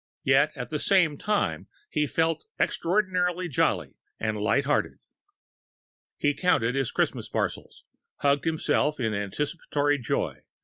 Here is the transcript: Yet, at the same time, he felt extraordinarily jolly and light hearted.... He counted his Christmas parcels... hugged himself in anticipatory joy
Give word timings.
Yet, 0.23 0.51
at 0.57 0.69
the 0.69 0.79
same 0.79 1.15
time, 1.19 1.67
he 1.87 2.07
felt 2.07 2.45
extraordinarily 2.59 3.47
jolly 3.47 3.97
and 4.19 4.35
light 4.39 4.65
hearted.... 4.65 4.97
He 6.17 6.33
counted 6.33 6.73
his 6.73 6.89
Christmas 6.89 7.29
parcels... 7.29 7.83
hugged 8.15 8.45
himself 8.45 8.99
in 8.99 9.13
anticipatory 9.13 9.99
joy 9.99 10.41